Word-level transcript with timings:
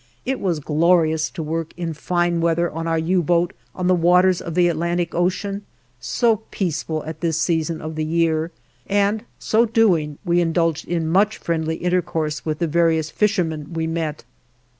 It 0.25 0.39
was 0.39 0.59
glorious 0.59 1.29
to 1.29 1.43
work 1.43 1.73
in 1.77 1.93
fine 1.93 2.41
weather 2.41 2.71
on 2.71 2.87
our 2.87 2.97
U 2.97 3.21
boat 3.21 3.53
on 3.75 3.85
the 3.85 3.93
waters 3.93 4.41
of 4.41 4.55
the 4.55 4.67
Atlantic 4.67 5.13
Ocean, 5.13 5.63
so 5.99 6.37
peaceful 6.49 7.03
at 7.03 7.21
this 7.21 7.39
season 7.39 7.81
of 7.83 7.93
the 7.93 8.03
year, 8.03 8.49
and 8.89 9.23
so 9.37 9.63
doing 9.63 10.17
we 10.25 10.41
indulged 10.41 10.87
in 10.87 11.07
much 11.07 11.37
friendly 11.37 11.75
intercourse 11.75 12.43
with 12.43 12.57
the 12.57 12.65
various 12.67 13.11
fishermen 13.11 13.73
we 13.75 13.85
met. 13.85 14.23